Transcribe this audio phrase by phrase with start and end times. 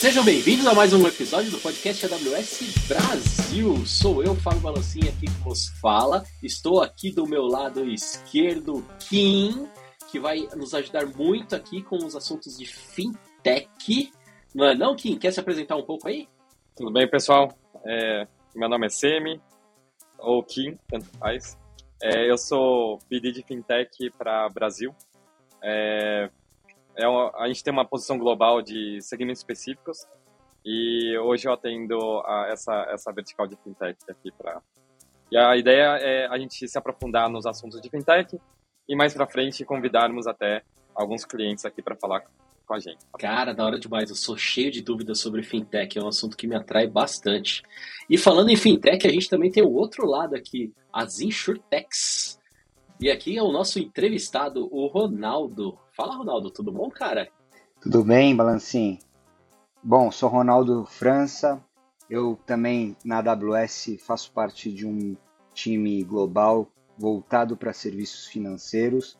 [0.00, 3.84] Sejam bem-vindos a mais um episódio do podcast AWS Brasil.
[3.84, 6.24] Sou eu, Fábio Balancinha, aqui que vos fala.
[6.42, 9.68] Estou aqui do meu lado esquerdo, Kim,
[10.10, 14.10] que vai nos ajudar muito aqui com os assuntos de fintech.
[14.54, 15.18] Não é não, Kim?
[15.18, 16.26] Quer se apresentar um pouco aí?
[16.74, 17.52] Tudo bem, pessoal?
[17.84, 18.26] É,
[18.56, 19.38] meu nome é Semi,
[20.18, 21.58] ou Kim, tanto faz.
[22.02, 24.94] É, eu sou BD de Fintech para Brasil.
[25.62, 26.30] É,
[27.00, 30.06] é uma, a gente tem uma posição global de segmentos específicos
[30.64, 34.60] e hoje eu atendo essa, essa vertical de Fintech aqui para...
[35.32, 38.38] E a ideia é a gente se aprofundar nos assuntos de Fintech
[38.88, 40.62] e mais para frente convidarmos até
[40.94, 42.24] alguns clientes aqui para falar
[42.66, 42.98] com a gente.
[43.18, 44.10] Cara, da hora demais.
[44.10, 45.98] Eu sou cheio de dúvidas sobre fintech.
[45.98, 47.62] É um assunto que me atrai bastante.
[48.08, 52.39] E falando em fintech, a gente também tem o outro lado aqui, as insurtechs.
[53.00, 55.78] E aqui é o nosso entrevistado, o Ronaldo.
[55.96, 57.30] Fala, Ronaldo, tudo bom, cara?
[57.80, 58.98] Tudo bem, Balancim?
[59.82, 61.64] Bom, sou Ronaldo França.
[62.10, 65.16] Eu também na AWS faço parte de um
[65.54, 69.16] time global voltado para serviços financeiros.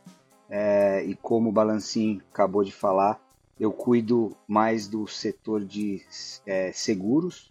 [0.50, 3.18] É, e como o Balancim acabou de falar,
[3.58, 6.04] eu cuido mais do setor de
[6.44, 7.50] é, seguros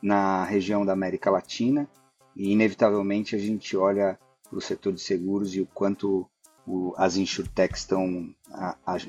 [0.00, 1.86] na região da América Latina
[2.34, 4.18] e inevitavelmente a gente olha
[4.54, 6.28] para o setor de seguros e o quanto
[6.64, 8.32] o, as insurtechs estão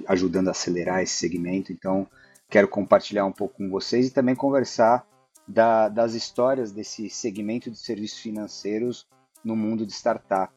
[0.07, 1.71] ajudando a acelerar esse segmento.
[1.71, 2.07] Então,
[2.49, 5.05] quero compartilhar um pouco com vocês e também conversar
[5.47, 9.07] da, das histórias desse segmento de serviços financeiros
[9.43, 10.51] no mundo de startup.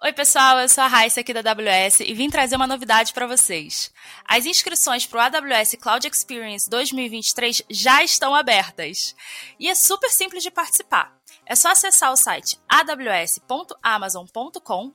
[0.00, 3.26] Oi, pessoal, eu sou a Raíssa aqui da AWS e vim trazer uma novidade para
[3.26, 3.92] vocês.
[4.24, 9.16] As inscrições para o AWS Cloud Experience 2023 já estão abertas.
[9.58, 11.18] E é super simples de participar.
[11.44, 14.92] É só acessar o site aws.amazon.com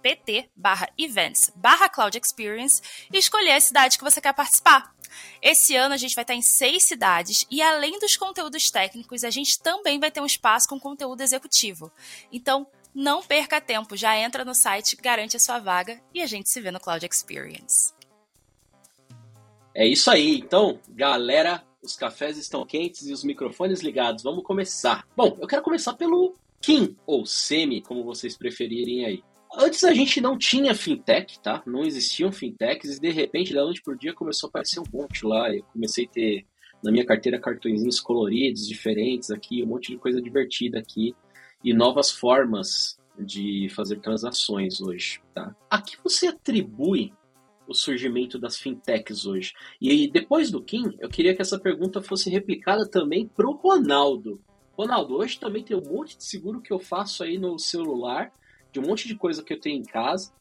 [0.00, 0.48] pt
[0.96, 1.52] events
[1.92, 2.80] cloud experience
[3.12, 4.94] e escolher a cidade que você quer participar.
[5.42, 9.30] Esse ano a gente vai estar em seis cidades e além dos conteúdos técnicos, a
[9.30, 11.90] gente também vai ter um espaço com conteúdo executivo.
[12.32, 16.48] Então, não perca tempo, já entra no site, garante a sua vaga e a gente
[16.48, 17.92] se vê no Cloud Experience.
[19.74, 24.22] É isso aí, então, galera, os cafés estão quentes e os microfones ligados.
[24.22, 25.04] Vamos começar.
[25.16, 29.24] Bom, eu quero começar pelo Kim, ou Semi, como vocês preferirem aí.
[29.56, 31.62] Antes a gente não tinha fintech, tá?
[31.66, 35.26] Não existiam fintechs e de repente, da noite por dia, começou a aparecer um monte
[35.26, 35.52] lá.
[35.52, 36.46] Eu comecei a ter
[36.82, 41.14] na minha carteira cartõezinhos coloridos, diferentes aqui, um monte de coisa divertida aqui
[41.64, 45.20] e novas formas de fazer transações hoje.
[45.34, 45.56] Tá?
[45.70, 47.12] A que você atribui
[47.66, 49.54] o surgimento das fintechs hoje?
[49.80, 54.40] E depois do Kim, eu queria que essa pergunta fosse replicada também para o Ronaldo.
[54.76, 58.32] Ronaldo, hoje também tem um monte de seguro que eu faço aí no celular,
[58.70, 60.32] de um monte de coisa que eu tenho em casa,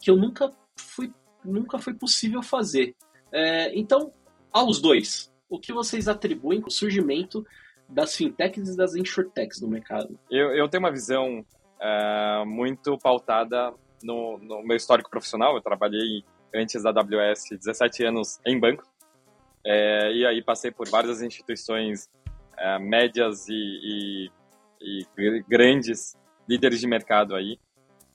[0.00, 1.12] que eu nunca fui,
[1.44, 2.94] nunca foi possível fazer.
[3.32, 4.12] É, então,
[4.52, 7.44] aos dois, o que vocês atribuem o surgimento
[7.90, 10.18] das fintechs e das insurtechs no mercado?
[10.30, 11.44] Eu, eu tenho uma visão
[11.80, 15.54] uh, muito pautada no, no, meu histórico profissional.
[15.54, 16.24] Eu trabalhei
[16.54, 18.84] antes da AWS 17 anos em banco.
[19.64, 22.08] É, e aí passei por várias instituições
[22.56, 24.30] é, médias e,
[24.80, 26.16] e, e, grandes
[26.48, 27.58] líderes de mercado aí.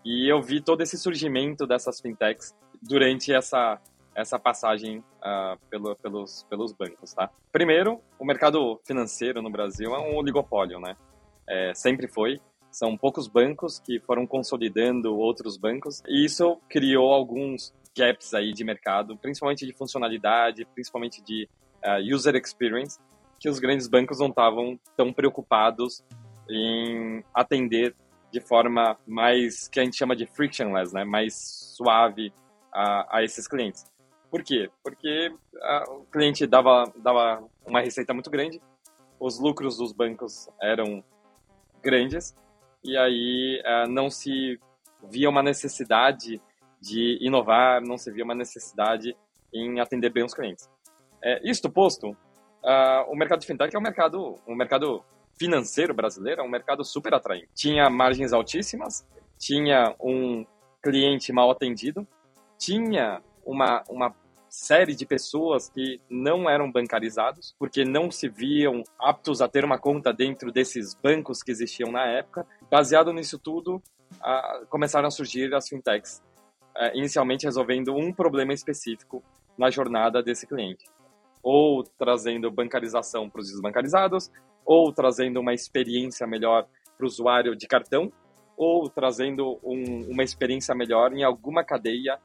[0.03, 3.80] E eu vi todo esse surgimento dessas fintechs durante essa
[4.16, 7.30] essa passagem uh, pelo, pelos, pelos bancos, tá?
[7.52, 10.96] Primeiro, o mercado financeiro no Brasil é um oligopólio, né?
[11.48, 12.40] É, sempre foi.
[12.72, 18.64] São poucos bancos que foram consolidando outros bancos e isso criou alguns gaps aí de
[18.64, 21.47] mercado, principalmente de funcionalidade, principalmente de
[21.84, 23.00] uh, user experience,
[23.40, 26.03] que os grandes bancos não estavam tão preocupados
[26.50, 27.96] em atender
[28.32, 31.03] de forma mais que a gente chama de frictionless, né?
[31.03, 32.34] Mais suave
[32.74, 33.86] a, a esses clientes.
[34.35, 34.69] Por quê?
[34.84, 38.62] Porque a, o cliente dava, dava uma receita muito grande,
[39.18, 41.01] os lucros dos bancos eram
[41.81, 42.35] grandes,
[42.84, 44.59] e aí uh, não se
[45.09, 46.41] via uma necessidade
[46.81, 49.16] de inovar, não se via uma necessidade
[49.53, 50.69] em atender bem os clientes.
[51.23, 55.02] É, isto posto, uh, o mercado de fintech é um mercado, um mercado
[55.40, 57.47] financeiro brasileiro, é um mercado super atraente.
[57.55, 59.08] Tinha margens altíssimas,
[59.40, 60.46] tinha um
[60.84, 62.05] cliente mal atendido,
[62.58, 64.14] tinha uma, uma
[64.55, 69.78] série de pessoas que não eram bancarizados, porque não se viam aptos a ter uma
[69.78, 72.47] conta dentro desses bancos que existiam na época.
[72.72, 73.81] Baseado nisso tudo,
[74.69, 76.23] começaram a surgir as fintechs,
[76.78, 79.22] é, inicialmente resolvendo um problema específico
[79.57, 80.85] na jornada desse cliente.
[81.43, 84.31] Ou trazendo bancarização para os desbancarizados,
[84.66, 86.66] ou trazendo uma experiência melhor
[86.97, 88.11] para o usuário de cartão,
[88.58, 92.17] ou trazendo um, uma experiência melhor em alguma cadeia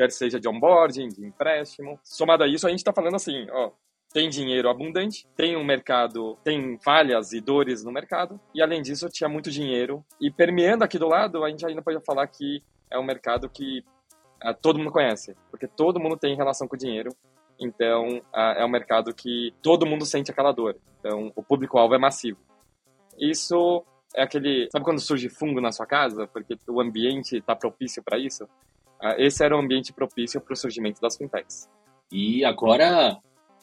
[0.00, 2.00] quer seja de onboarding, de empréstimo.
[2.02, 3.70] Somado a isso, a gente está falando assim, ó,
[4.14, 9.10] tem dinheiro abundante, tem um mercado, tem falhas e dores no mercado, e além disso
[9.10, 10.02] tinha muito dinheiro.
[10.18, 13.84] E permeando aqui do lado, a gente ainda pode falar que é um mercado que
[14.42, 17.10] uh, todo mundo conhece, porque todo mundo tem relação com o dinheiro.
[17.60, 20.76] Então, uh, é um mercado que todo mundo sente aquela dor.
[20.98, 22.38] Então, o público-alvo é massivo.
[23.18, 24.66] Isso é aquele.
[24.72, 26.26] Sabe quando surge fungo na sua casa?
[26.26, 28.48] Porque o ambiente está propício para isso?
[29.02, 31.68] Uh, esse era o ambiente propício para o surgimento das fintechs.
[32.12, 33.18] E agora,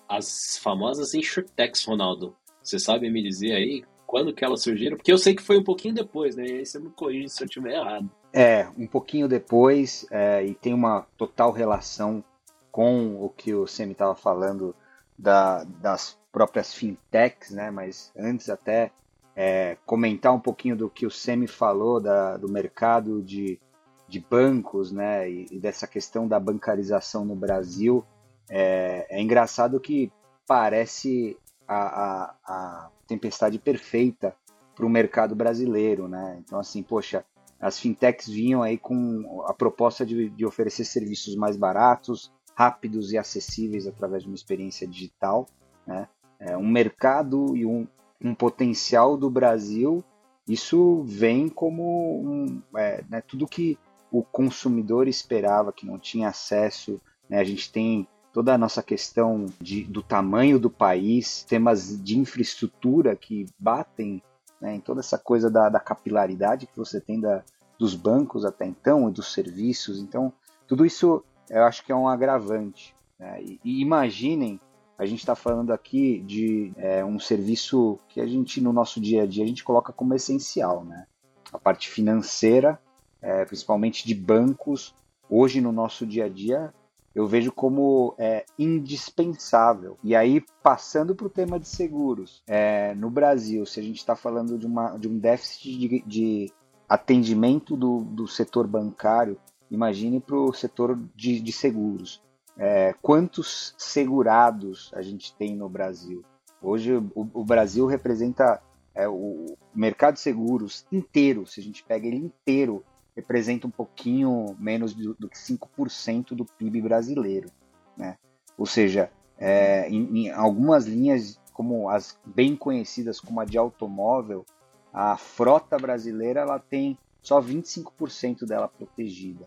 [0.08, 2.36] as famosas insurtechs, Ronaldo.
[2.64, 4.98] Você sabe me dizer aí quando que elas surgiram?
[4.98, 6.46] Porque eu sei que foi um pouquinho depois, né?
[6.46, 8.10] E aí você me corrige se eu estiver errado.
[8.34, 12.24] É, um pouquinho depois, é, e tem uma total relação
[12.72, 14.76] com o que o Semi estava falando
[15.18, 17.72] da, das próprias fintechs, né?
[17.72, 18.92] Mas antes até
[19.36, 23.60] é, comentar um pouquinho do que o Semi falou da, do mercado de,
[24.08, 25.30] de bancos, né?
[25.30, 28.04] E, e dessa questão da bancarização no Brasil.
[28.50, 30.12] É, é engraçado que
[30.48, 31.38] parece
[31.68, 34.34] a, a, a tempestade perfeita
[34.74, 36.38] para o mercado brasileiro, né?
[36.40, 37.26] Então, assim, poxa,
[37.60, 43.18] as fintechs vinham aí com a proposta de, de oferecer serviços mais baratos, rápidos e
[43.18, 45.48] acessíveis através de uma experiência digital,
[45.86, 46.08] né?
[46.40, 47.88] É, um mercado e um,
[48.22, 50.04] um potencial do Brasil,
[50.48, 53.78] isso vem como um, é, né, tudo que
[54.12, 57.00] o consumidor esperava, que não tinha acesso.
[57.30, 57.40] Né?
[57.40, 63.16] A gente tem toda a nossa questão de, do tamanho do país, temas de infraestrutura
[63.16, 64.22] que batem
[64.62, 67.44] né, em toda essa coisa da, da capilaridade que você tem da,
[67.80, 70.00] dos bancos até então e dos serviços.
[70.00, 70.32] Então,
[70.68, 72.96] tudo isso eu acho que é um agravante.
[73.20, 73.42] Né?
[73.42, 74.60] E, e, imaginem,
[74.98, 79.24] a gente está falando aqui de é, um serviço que a gente, no nosso dia
[79.24, 80.84] a dia, a gente coloca como essencial.
[80.84, 81.06] Né?
[81.52, 82.80] A parte financeira,
[83.22, 84.94] é, principalmente de bancos,
[85.30, 86.74] hoje no nosso dia a dia,
[87.18, 89.98] eu vejo como é, indispensável.
[90.04, 94.16] E aí, passando para o tema de seguros, é, no Brasil, se a gente está
[94.16, 96.52] falando de, uma, de um déficit de, de
[96.88, 99.38] atendimento do, do setor bancário,
[99.72, 102.22] imagine para o setor de, de seguros.
[102.56, 106.24] É, quantos segurados a gente tem no Brasil?
[106.62, 108.62] Hoje o, o Brasil representa
[108.94, 112.84] é, o mercado de seguros inteiro, se a gente pega ele inteiro,
[113.18, 117.50] representa um pouquinho menos do, que 5% do PIB brasileiro.
[117.98, 118.16] Né?
[118.56, 119.10] Ou seja,
[119.40, 124.46] é, em, em, algumas linhas, como as bem conhecidas como a de automóvel,
[124.94, 129.46] a frota brasileira ela tem só 25% dela protegida.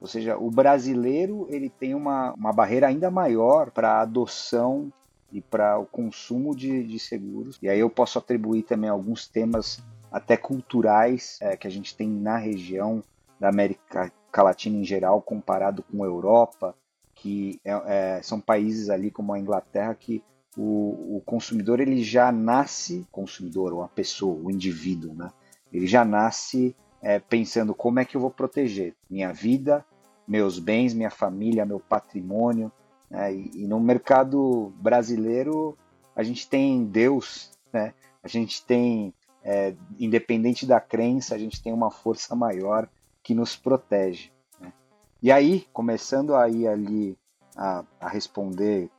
[0.00, 4.92] Ou seja, o brasileiro ele tem uma, uma barreira ainda maior para a adoção
[5.30, 7.56] e para o consumo de, de, seguros.
[7.62, 9.80] E aí eu posso atribuir também alguns temas
[10.10, 13.02] até culturais é, que a gente tem na região,
[13.42, 16.76] da América Latina em geral, comparado com a Europa,
[17.12, 20.22] que é, é, são países ali como a Inglaterra que
[20.56, 25.28] o, o, consumidor ele já nasce, consumidor ou a pessoa, o indivíduo, né?
[25.72, 29.84] Ele já nasce é, pensando como é que eu vou proteger minha vida,
[30.28, 32.70] meus bens, minha família, meu patrimônio.
[33.10, 33.34] Né?
[33.34, 35.76] E, e, no mercado brasileiro
[36.14, 37.92] a gente tem Deus, né?
[38.22, 39.12] A gente tem,
[39.42, 42.88] é, independente da crença, a gente tem uma força maior
[43.22, 44.30] que nos protege.
[44.60, 44.72] Né?
[45.22, 47.16] E aí, começando a ir ali
[47.56, 48.90] a, a responder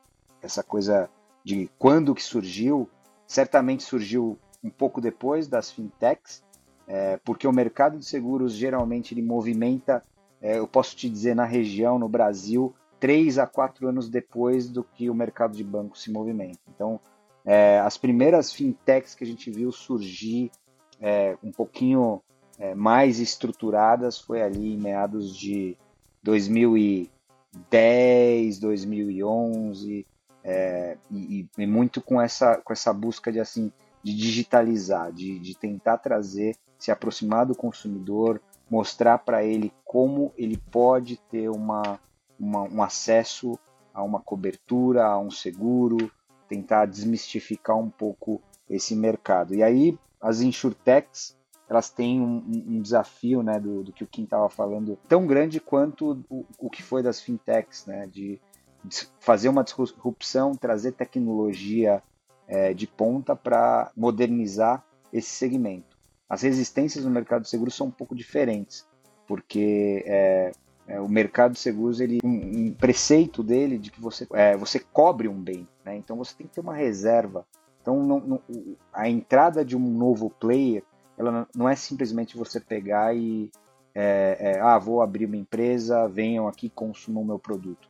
[0.41, 1.09] essa coisa
[1.43, 2.89] de quando que surgiu,
[3.27, 6.43] certamente surgiu um pouco depois das fintechs,
[6.87, 10.01] é, porque o mercado de seguros geralmente ele movimenta,
[10.41, 14.83] é, eu posso te dizer, na região, no Brasil, três a quatro anos depois do
[14.83, 16.59] que o mercado de banco se movimenta.
[16.73, 16.99] Então,
[17.45, 20.49] é, as primeiras fintechs que a gente viu surgir
[21.01, 22.21] é, um pouquinho
[22.63, 25.77] é, mais estruturadas foi ali em meados de
[26.23, 30.07] 2010, 2011,
[30.41, 33.69] é, e, e, muito com essa, com essa busca de assim
[34.01, 40.55] de digitalizar, de, de tentar trazer, se aproximar do consumidor, mostrar para ele como ele
[40.71, 41.99] pode ter uma,
[42.39, 43.59] uma, um acesso
[43.93, 46.09] a uma cobertura, a um seguro,
[46.47, 49.53] tentar desmistificar um pouco esse mercado.
[49.53, 51.35] E aí as insurtechs
[51.69, 55.59] elas têm um, um desafio, né, do, do, que o Kim estava falando, tão grande
[55.59, 58.39] quanto o, o que foi das fintechs, né, de,
[59.19, 62.03] fazer uma disrupção, trazer tecnologia
[62.47, 65.97] é, de ponta para modernizar esse segmento.
[66.29, 68.85] As resistências no mercado de seguros são um pouco diferentes,
[69.27, 70.51] porque é,
[70.87, 74.79] é, o mercado de seguros, ele, um, um preceito dele de que você, é, você
[74.79, 75.95] cobre um bem, né?
[75.95, 77.45] então você tem que ter uma reserva.
[77.81, 78.41] Então, não, não,
[78.93, 80.83] a entrada de um novo player
[81.17, 83.51] ela não é simplesmente você pegar e
[83.95, 87.87] é, é, ah, vou abrir uma empresa, venham aqui consumam meu produto.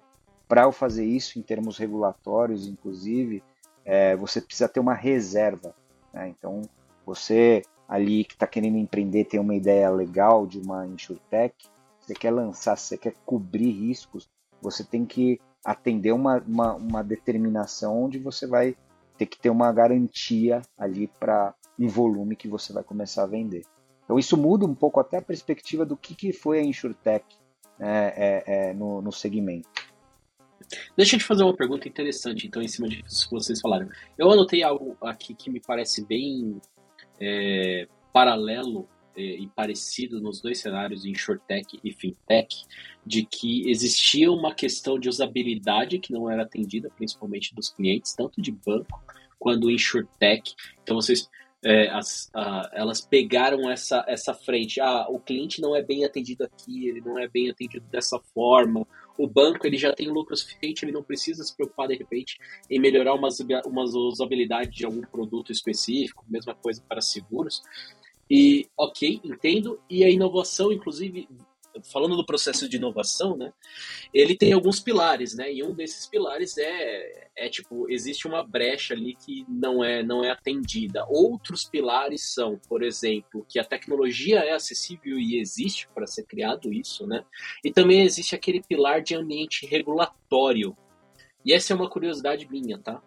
[0.47, 3.41] Para eu fazer isso, em termos regulatórios, inclusive,
[3.85, 5.73] é, você precisa ter uma reserva.
[6.13, 6.29] Né?
[6.29, 6.61] Então,
[7.05, 11.53] você ali que está querendo empreender, tem uma ideia legal de uma insurtech,
[11.99, 14.29] você quer lançar, você quer cobrir riscos,
[14.61, 18.75] você tem que atender uma, uma, uma determinação onde você vai
[19.17, 23.63] ter que ter uma garantia ali para um volume que você vai começar a vender.
[24.03, 27.25] Então isso muda um pouco até a perspectiva do que, que foi a InsurTech
[27.79, 29.69] né, é, é, no, no segmento.
[30.95, 33.89] Deixa eu te fazer uma pergunta interessante, então, em cima disso que vocês falaram.
[34.17, 36.59] Eu anotei algo aqui que me parece bem
[37.19, 42.65] é, paralelo é, e parecido nos dois cenários, InsurTech e FinTech,
[43.05, 48.41] de que existia uma questão de usabilidade que não era atendida, principalmente dos clientes, tanto
[48.41, 49.03] de banco
[49.37, 50.55] quanto InsurTech.
[50.81, 51.29] Então, vocês
[51.63, 54.81] é, as, a, elas pegaram essa, essa frente.
[54.81, 58.85] Ah, o cliente não é bem atendido aqui, ele não é bem atendido dessa forma.
[59.17, 62.37] O banco ele já tem lucro suficiente, ele não precisa se preocupar de repente
[62.69, 63.29] em melhorar uma,
[63.65, 67.61] uma usabilidade de algum produto específico, mesma coisa para seguros.
[68.29, 69.79] E ok, entendo.
[69.89, 71.29] E a inovação, inclusive,
[71.91, 73.53] falando do processo de inovação, né,
[74.13, 78.93] ele tem alguns pilares, né, e um desses pilares é, é tipo, existe uma brecha
[78.93, 81.05] ali que não é, não é atendida.
[81.07, 86.71] Outros pilares são, por exemplo, que a tecnologia é acessível e existe para ser criado
[86.71, 87.25] isso, né,
[87.63, 90.75] e também existe aquele pilar de ambiente regulatório.
[91.45, 93.01] E essa é uma curiosidade minha, tá?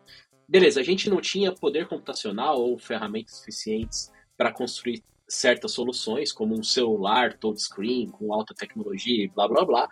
[0.48, 6.54] Beleza, a gente não tinha poder computacional ou ferramentas suficientes para construir certas soluções, como
[6.54, 9.88] um celular touchscreen com alta tecnologia e blá blá blá.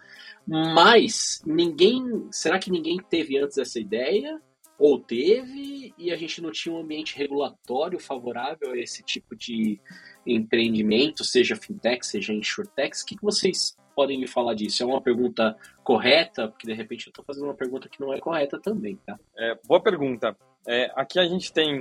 [0.46, 2.28] Mas ninguém.
[2.30, 4.40] Será que ninguém teve antes essa ideia?
[4.78, 9.80] Ou teve e a gente não tinha um ambiente regulatório favorável a esse tipo de
[10.26, 13.00] empreendimento, seja fintech, seja insurtech?
[13.00, 14.82] O que, vocês podem me falar disso?
[14.82, 16.48] É uma pergunta correta?
[16.48, 19.18] Porque de repente eu estou fazendo uma pergunta que não é correta também, tá?
[19.38, 20.36] É, boa pergunta.
[20.66, 21.80] É, aqui a gente tem.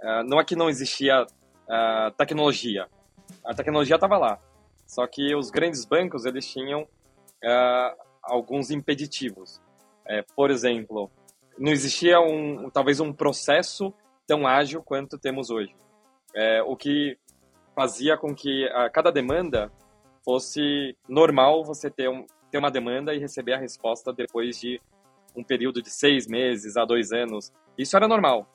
[0.00, 1.26] Uh, não é que não existia
[2.16, 2.88] tecnologia.
[3.44, 4.40] A tecnologia estava lá,
[4.86, 9.60] só que os grandes bancos eles tinham uh, alguns impeditivos.
[10.06, 11.10] É, por exemplo,
[11.58, 13.92] não existia um talvez um processo
[14.26, 15.74] tão ágil quanto temos hoje.
[16.34, 17.18] É, o que
[17.74, 19.70] fazia com que a cada demanda
[20.24, 24.80] fosse normal você ter, um, ter uma demanda e receber a resposta depois de
[25.34, 27.52] um período de seis meses a dois anos.
[27.76, 28.46] Isso era normal.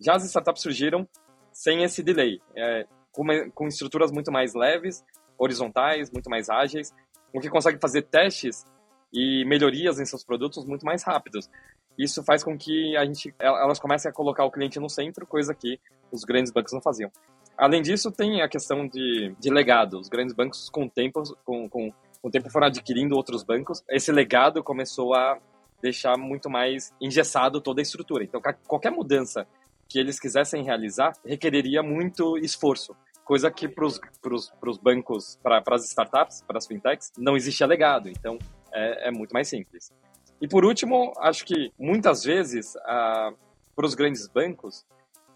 [0.00, 1.06] Já as startups surgiram
[1.54, 5.02] sem esse delay, é, com, com estruturas muito mais leves,
[5.38, 6.92] horizontais, muito mais ágeis,
[7.32, 8.64] o que consegue fazer testes
[9.12, 11.48] e melhorias em seus produtos muito mais rápidos.
[11.96, 15.54] Isso faz com que a gente, elas comecem a colocar o cliente no centro, coisa
[15.54, 15.78] que
[16.10, 17.10] os grandes bancos não faziam.
[17.56, 20.00] Além disso, tem a questão de, de legado.
[20.00, 23.84] Os grandes bancos, com o tempo, com, com, com o tempo, foram adquirindo outros bancos.
[23.88, 25.38] Esse legado começou a
[25.80, 28.24] deixar muito mais engessado toda a estrutura.
[28.24, 29.46] Então, qualquer mudança
[29.88, 36.42] que eles quisessem realizar requereria muito esforço, coisa que para os bancos, para as startups,
[36.42, 38.08] para as fintechs, não existia legado.
[38.08, 38.38] Então,
[38.72, 39.92] é, é, muito mais simples.
[40.40, 44.84] E por último, acho que muitas vezes, para os grandes bancos,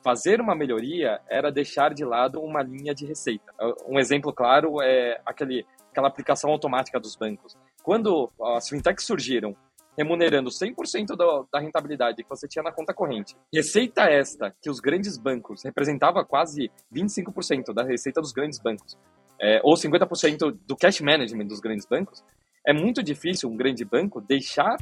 [0.02, 3.52] fazer uma melhoria era deixar de lado uma linha de receita.
[3.86, 7.56] Um exemplo claro é aquele, aquela aplicação automática dos bancos.
[7.82, 9.56] Quando as fintechs surgiram
[9.98, 13.36] remunerando 100% da, da rentabilidade que você tinha na conta corrente.
[13.52, 18.96] Receita esta que os grandes bancos representava quase 25% da receita dos grandes bancos,
[19.40, 22.24] é, ou 50% do cash management dos grandes bancos,
[22.64, 24.76] é muito difícil um grande banco deixar,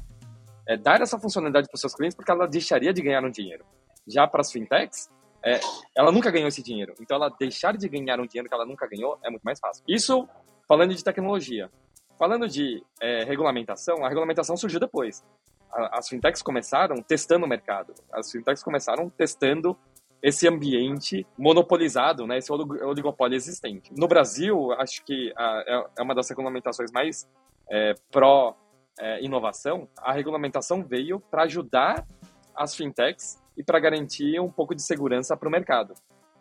[0.68, 3.64] é, dar essa funcionalidade para os seus clientes porque ela deixaria de ganhar um dinheiro.
[4.06, 5.10] Já para as fintechs,
[5.42, 5.60] é,
[5.96, 6.94] ela nunca ganhou esse dinheiro.
[7.00, 9.82] Então, ela deixar de ganhar um dinheiro que ela nunca ganhou é muito mais fácil.
[9.88, 10.28] Isso
[10.68, 11.70] falando de tecnologia.
[12.18, 15.24] Falando de é, regulamentação, a regulamentação surgiu depois.
[15.70, 17.92] as fintechs começaram testando o mercado.
[18.12, 19.76] As fintechs começaram testando
[20.22, 23.92] esse ambiente monopolizado, né, esse oligopólio existente.
[23.96, 27.28] No Brasil, acho que a, é, é uma das regulamentações mais
[27.70, 29.88] é, pró-inovação.
[29.98, 32.06] É, a regulamentação veio para ajudar
[32.54, 35.94] as fintechs e para garantir um pouco de segurança para o mercado.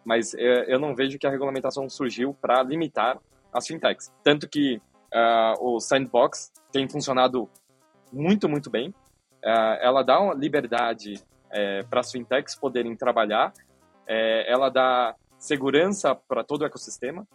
[0.06, 3.20] Mas é, eu não vejo que a regulamentação surgiu para limitar
[3.52, 4.12] as fintechs.
[4.24, 4.82] Tanto que
[5.16, 7.50] uh, o Sandbox tem funcionado
[8.12, 8.90] muito, muito bem.
[9.44, 11.24] Uh, ela dá uma liberdade
[11.56, 13.54] é, para as fintechs poderem trabalhar,
[14.06, 17.26] é, ela dá segurança para todo o ecossistema.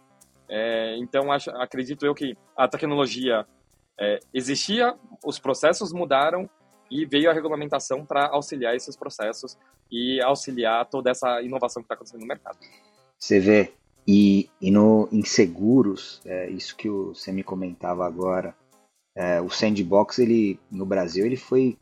[0.47, 3.45] É, então, acho, acredito eu que a tecnologia
[3.99, 4.95] é, existia,
[5.25, 6.47] os processos mudaram
[6.89, 9.57] e veio a regulamentação para auxiliar esses processos
[9.89, 12.57] e auxiliar toda essa inovação que está acontecendo no mercado.
[13.17, 13.73] Você vê,
[14.07, 18.55] e, e no, em seguros, é, isso que você me comentava agora,
[19.15, 21.77] é, o sandbox ele, no Brasil ele foi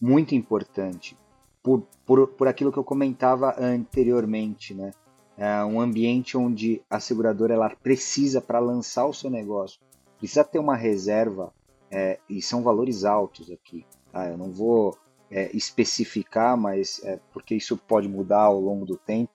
[0.00, 1.16] muito importante.
[1.62, 4.92] por, por, por aquilo que eu comentava anteriormente, né?
[5.36, 9.80] É um ambiente onde a seguradora ela precisa para lançar o seu negócio,
[10.18, 11.52] precisa ter uma reserva
[11.90, 13.86] é, e são valores altos aqui.
[14.12, 14.28] Tá?
[14.28, 14.96] Eu não vou
[15.30, 19.32] é, especificar, mas é, porque isso pode mudar ao longo do tempo.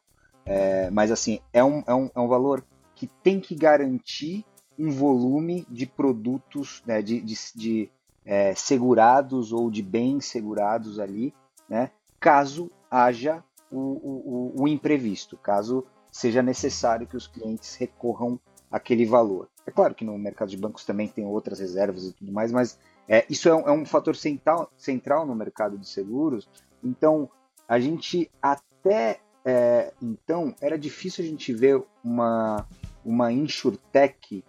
[0.47, 2.63] É, mas assim é um, é, um, é um valor
[2.95, 4.45] que tem que garantir
[4.77, 7.89] um volume de produtos, né, de, de, de
[8.25, 11.33] é, segurados ou de bens segurados ali,
[11.67, 18.39] né, caso haja o, o, o, imprevisto, caso seja necessário que os clientes recorram
[18.71, 19.49] àquele valor.
[19.65, 22.79] É claro que no mercado de bancos também tem outras reservas e tudo mais, mas
[23.07, 26.49] é, isso é um, é um, fator central, central no mercado de seguros.
[26.83, 27.29] Então,
[27.67, 32.67] a gente até é, então era difícil a gente ver uma,
[33.05, 34.43] uma insurtech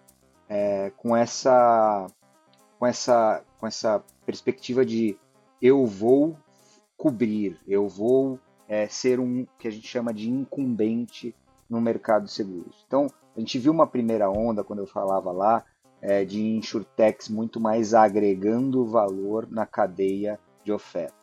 [0.49, 2.09] é, com essa
[2.79, 5.17] com essa com essa perspectiva de
[5.63, 6.37] eu vou
[6.97, 11.33] cobrir, eu vou é, ser um que a gente chama de incumbente
[11.71, 12.85] no mercado de seguros.
[12.87, 15.65] Então, a gente viu uma primeira onda quando eu falava lá
[16.03, 21.15] é, de insurtechs muito mais agregando valor na cadeia de oferta,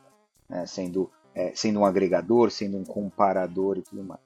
[0.48, 0.66] né?
[0.66, 4.22] sendo, é, sendo um agregador, sendo um comparador e tudo mais.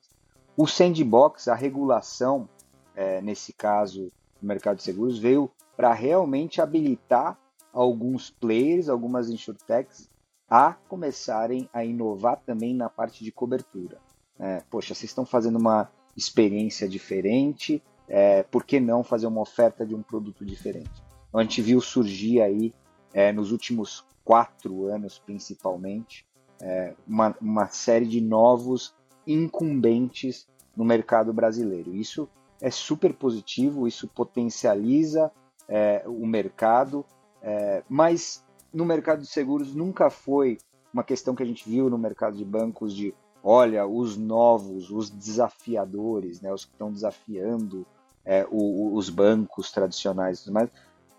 [0.56, 2.48] O sandbox, a regulação,
[2.96, 4.12] é, nesse caso,
[4.42, 7.38] no mercado de seguros, veio para realmente habilitar
[7.74, 10.10] alguns players, algumas insurtechs,
[10.50, 13.98] a começarem a inovar também na parte de cobertura.
[14.39, 19.86] É, poxa, vocês estão fazendo uma experiência diferente, é, por que não fazer uma oferta
[19.86, 21.04] de um produto diferente?
[21.28, 22.74] Então, a gente viu surgir aí,
[23.13, 26.25] é, nos últimos quatro anos principalmente,
[26.62, 28.94] é, uma, uma série de novos
[29.25, 31.96] incumbentes no mercado brasileiro.
[31.96, 32.28] Isso
[32.62, 35.32] é super positivo, isso potencializa
[35.68, 37.06] é, o mercado,
[37.42, 40.58] é, mas no mercado de seguros nunca foi
[40.94, 43.13] uma questão que a gente viu no mercado de bancos de
[43.44, 47.86] olha, os novos, os desafiadores, né, os que estão desafiando
[48.26, 50.45] é, o, os bancos tradicionais.
[50.48, 50.69] Mas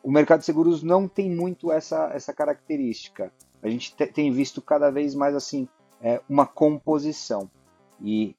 [0.03, 3.33] o mercado de seguros não tem muito essa, essa característica.
[3.63, 5.69] A gente tem visto cada vez mais assim
[6.01, 7.51] é, uma composição.
[8.01, 8.35] E,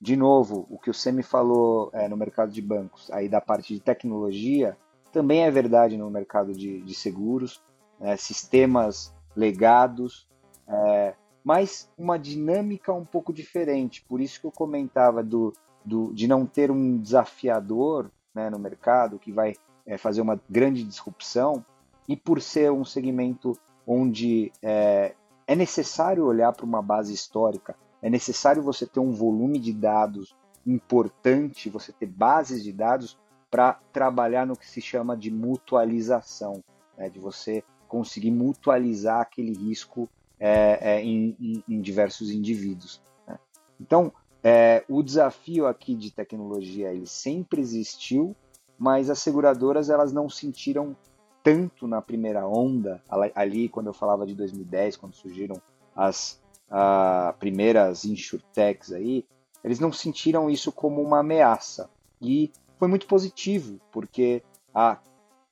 [0.00, 3.72] de novo, o que o Semi falou é, no mercado de bancos, aí da parte
[3.72, 4.76] de tecnologia,
[5.12, 7.62] também é verdade no mercado de, de seguros
[8.00, 10.28] é, sistemas legados,
[10.66, 14.04] é, mas uma dinâmica um pouco diferente.
[14.08, 15.52] Por isso que eu comentava do,
[15.84, 19.54] do de não ter um desafiador né, no mercado que vai
[19.86, 21.64] é, fazer uma grande disrupção
[22.08, 25.14] e por ser um segmento onde é,
[25.46, 30.36] é necessário olhar para uma base histórica, é necessário você ter um volume de dados
[30.66, 33.18] importante, você ter bases de dados
[33.50, 36.62] para trabalhar no que se chama de mutualização,
[36.96, 40.08] né, de você conseguir mutualizar aquele risco
[40.40, 43.00] é, é, em, em, em, diversos indivíduos.
[43.26, 43.38] Né?
[43.80, 48.34] Então, é, o desafio aqui de tecnologia ele sempre existiu,
[48.78, 50.96] mas as seguradoras elas não sentiram
[51.44, 53.02] tanto na primeira onda,
[53.34, 55.60] ali quando eu falava de 2010, quando surgiram
[55.94, 59.26] as a, primeiras insurtechs aí,
[59.62, 61.90] eles não sentiram isso como uma ameaça.
[62.20, 64.42] E foi muito positivo, porque
[64.74, 64.98] a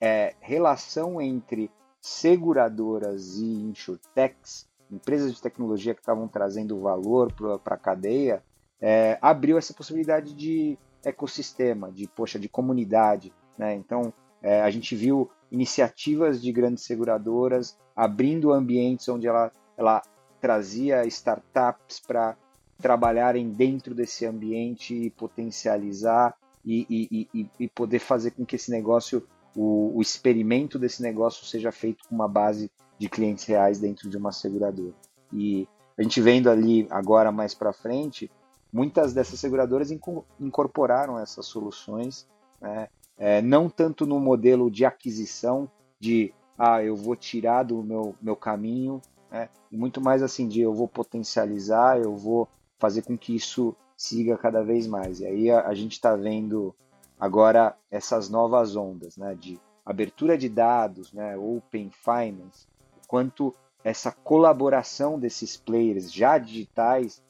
[0.01, 1.69] é, relação entre
[2.01, 8.43] seguradoras e insurtechs, empresas de tecnologia que estavam trazendo valor para a cadeia,
[8.81, 10.75] é, abriu essa possibilidade de
[11.05, 13.31] ecossistema, de poxa, de comunidade.
[13.57, 13.75] Né?
[13.75, 14.11] Então,
[14.43, 20.01] é, a gente viu iniciativas de grandes seguradoras abrindo ambientes onde ela, ela
[20.41, 22.35] trazia startups para
[22.77, 28.69] trabalharem dentro desse ambiente e potencializar e, e, e, e poder fazer com que esse
[28.69, 29.25] negócio
[29.55, 34.17] o, o experimento desse negócio seja feito com uma base de clientes reais dentro de
[34.17, 34.93] uma seguradora.
[35.31, 38.29] E a gente vendo ali agora mais para frente,
[38.71, 39.91] muitas dessas seguradoras
[40.39, 42.27] incorporaram essas soluções,
[42.59, 42.87] né?
[43.17, 48.35] É, não tanto no modelo de aquisição, de ah, eu vou tirar do meu, meu
[48.35, 49.49] caminho, né?
[49.71, 52.47] muito mais assim de eu vou potencializar, eu vou
[52.77, 55.19] fazer com que isso siga cada vez mais.
[55.19, 56.75] E aí a, a gente está vendo
[57.19, 62.67] agora essas novas ondas, né, de abertura de dados, né, open finance,
[63.07, 67.21] quanto essa colaboração desses players já digitais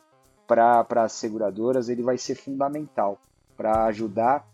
[0.47, 3.19] para as seguradoras ele vai ser fundamental
[3.55, 4.47] para ajudar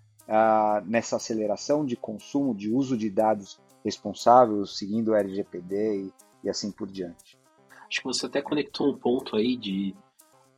[0.85, 6.13] nessa aceleração de consumo, de uso de dados responsáveis, seguindo o LGPD e,
[6.43, 7.37] e assim por diante.
[7.87, 9.95] Acho que você até conectou um ponto aí de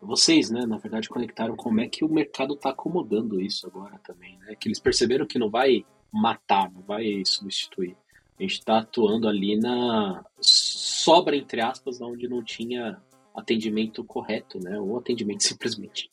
[0.01, 4.37] vocês, né, na verdade, conectaram como é que o mercado está acomodando isso agora também,
[4.39, 4.55] né?
[4.59, 7.95] Que eles perceberam que não vai matar, não vai substituir.
[8.37, 12.99] A gente está atuando ali na sobra, entre aspas, onde não tinha
[13.35, 14.79] atendimento correto, né?
[14.79, 16.11] Ou atendimento simplesmente.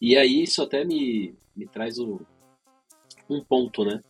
[0.00, 2.20] E aí isso até me, me traz o,
[3.30, 4.02] um ponto, né?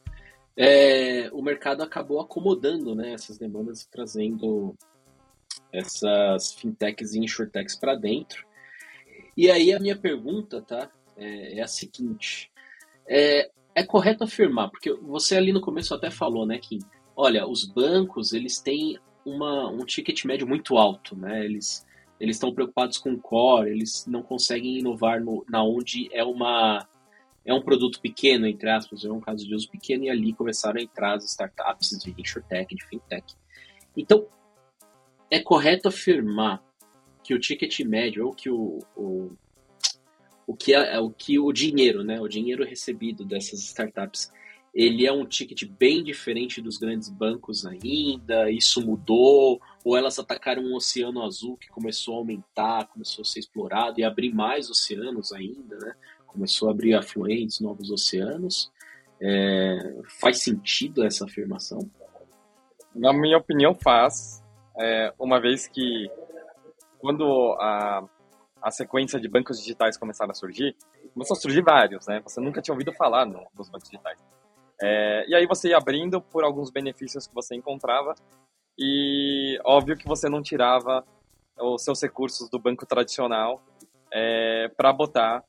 [0.56, 4.74] É, o mercado acabou acomodando né, essas demandas, trazendo
[5.72, 8.46] essas fintechs e insurtechs para dentro.
[9.36, 12.50] E aí a minha pergunta, tá, é, é a seguinte:
[13.08, 16.78] é, é, correto afirmar, porque você ali no começo até falou, né, que,
[17.16, 21.44] olha, os bancos eles têm uma, um ticket médio muito alto, né?
[21.44, 21.86] Eles
[22.20, 26.86] eles estão preocupados com core, eles não conseguem inovar no, na onde é uma
[27.50, 30.80] é um produto pequeno, entre aspas, é um caso de uso pequeno, e ali começaram
[30.80, 33.34] a entrar as startups de insurtech, de fintech.
[33.96, 34.26] Então,
[35.30, 36.62] é correto afirmar
[37.22, 39.32] que o ticket médio, ou que o, o,
[40.46, 44.30] o, que, é, o que o dinheiro, né, o dinheiro recebido dessas startups,
[44.72, 50.62] ele é um ticket bem diferente dos grandes bancos ainda, isso mudou, ou elas atacaram
[50.62, 55.32] um oceano azul que começou a aumentar, começou a ser explorado e abrir mais oceanos
[55.32, 55.94] ainda, né?
[56.32, 58.70] Começou a abrir afluentes, novos oceanos.
[59.20, 59.76] É,
[60.20, 61.78] faz sentido essa afirmação?
[62.94, 64.42] Na minha opinião, faz.
[64.78, 66.08] É, uma vez que
[66.98, 68.04] quando a,
[68.62, 70.76] a sequência de bancos digitais começaram a surgir,
[71.12, 72.20] começou a surgir vários, né?
[72.22, 74.18] Você nunca tinha ouvido falar no, bancos digitais.
[74.80, 78.14] É, e aí você ia abrindo por alguns benefícios que você encontrava
[78.78, 81.04] e óbvio que você não tirava
[81.58, 83.62] os seus recursos do banco tradicional
[84.10, 85.44] é, para botar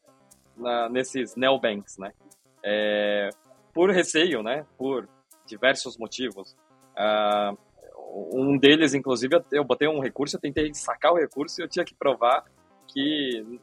[0.55, 2.11] na, nesses neobanks, né?
[2.63, 3.29] É,
[3.73, 4.65] por receio, né?
[4.77, 5.07] Por
[5.45, 6.55] diversos motivos.
[6.93, 7.57] Uh,
[8.33, 11.85] um deles, inclusive, eu, botei um recurso, eu tentei sacar o recurso e eu tinha
[11.85, 12.43] que provar
[12.87, 13.59] que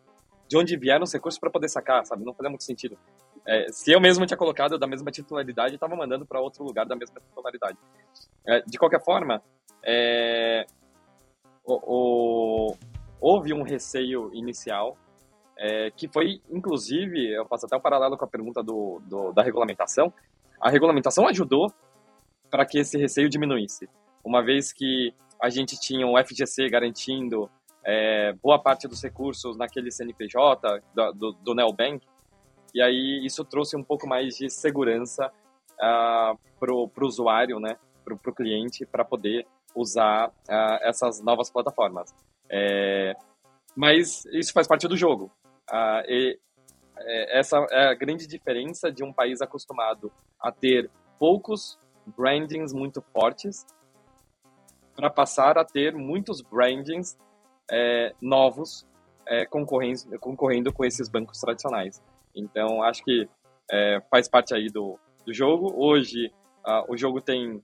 [0.49, 2.25] de onde vieram os recursos para poder sacar, sabe?
[2.25, 2.99] Não fazia muito sentido.
[3.47, 6.97] É, se eu mesmo tinha colocado da mesma titularidade, estava mandando para outro lugar da
[6.97, 7.79] mesma titularidade.
[8.47, 9.43] É, de qualquer forma,
[9.83, 10.65] é,
[11.65, 12.77] o, o,
[13.21, 14.97] houve um receio inicial,
[15.59, 19.43] é, que foi, inclusive, eu faço até um paralelo com a pergunta do, do da
[19.43, 20.13] regulamentação,
[20.61, 21.73] a regulamentação ajudou
[22.51, 23.89] para que esse receio diminuísse,
[24.25, 27.51] uma vez que a gente tinha o FGC garantindo
[27.85, 32.07] é, boa parte dos recursos naquele CNPJ do, do, do Neobank,
[32.75, 35.33] e aí isso trouxe um pouco mais de segurança
[35.75, 42.15] uh, para o usuário, né, para o cliente, para poder usar uh, essas novas plataformas.
[42.51, 43.15] É,
[43.77, 45.31] mas isso faz parte do jogo.
[45.71, 46.39] Uh, e,
[46.99, 51.79] é, essa é a grande diferença de um país acostumado a ter poucos
[52.17, 53.67] brandings muito fortes
[54.97, 57.17] para passar a ter muitos brandings
[57.71, 58.87] é, novos
[59.27, 62.03] é, concorrendo, concorrendo com esses bancos tradicionais.
[62.35, 63.29] Então, acho que
[63.71, 65.73] é, faz parte aí do, do jogo.
[65.77, 66.33] Hoje,
[66.67, 67.63] uh, o jogo tem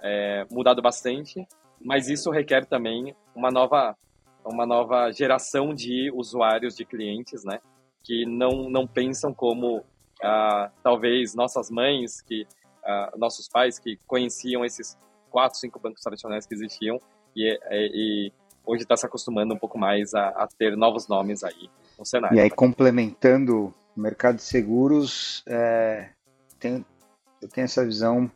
[0.00, 1.46] é, mudado bastante,
[1.80, 3.96] mas isso requer também uma nova,
[4.44, 7.60] uma nova geração de usuários, de clientes, né?
[8.02, 12.42] Que não, não pensam como uh, talvez nossas mães, que
[12.82, 14.96] uh, nossos pais que conheciam esses
[15.30, 17.00] quatro, cinco bancos tradicionais que existiam
[17.36, 18.32] e, e, e
[18.64, 22.36] hoje está se acostumando um pouco mais a, a, ter novos nomes aí no cenário.
[22.36, 26.10] E aí, complementando o mercado de seguros, é,
[26.58, 26.84] tem,
[27.40, 28.30] eu tenho essa visão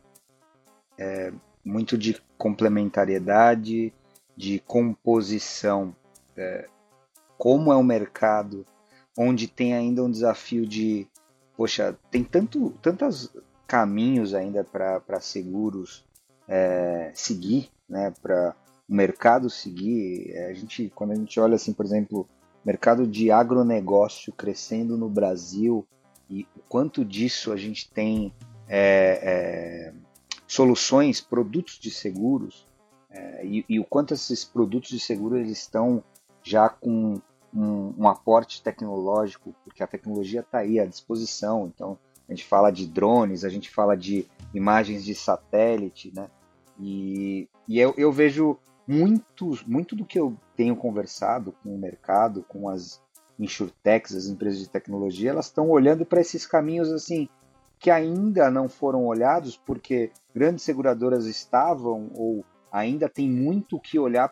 [0.97, 1.31] é,
[1.63, 3.93] muito de complementariedade,
[4.35, 5.95] de composição.
[6.35, 6.67] É,
[7.37, 8.65] como é um mercado
[9.17, 11.07] onde tem ainda um desafio de,
[11.55, 13.31] poxa, tem tanto, tantos
[13.67, 16.05] caminhos ainda para seguros
[16.47, 18.55] é, seguir, né, para
[18.87, 20.31] o mercado seguir.
[20.31, 22.27] É, a gente, quando a gente olha assim, por exemplo,
[22.63, 25.87] mercado de agronegócio crescendo no Brasil
[26.29, 28.33] e o quanto disso a gente tem
[28.67, 29.93] é, é,
[30.47, 32.64] soluções, produtos de seguros
[33.15, 36.03] é, e, e, o quanto esses produtos de seguro eles estão
[36.43, 37.21] já com
[37.53, 41.71] um, um aporte tecnológico, porque a tecnologia está aí à disposição.
[41.73, 41.97] Então
[42.27, 46.27] a gente fala de drones, a gente fala de imagens de satélite, né?
[46.77, 52.43] E, e eu, eu vejo muito, muito do que eu tenho conversado com o mercado,
[52.49, 53.01] com as
[53.39, 57.29] insurtechs, as empresas de tecnologia, elas estão olhando para esses caminhos assim
[57.79, 62.43] que ainda não foram olhados porque grandes seguradoras estavam ou
[62.75, 64.29] ainda tem muito que olhar